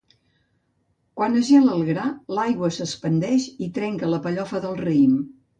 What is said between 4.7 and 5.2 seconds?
raïm.